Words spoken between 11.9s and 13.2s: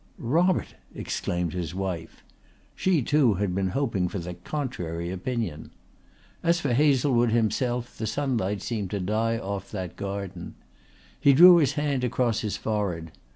across his forehead.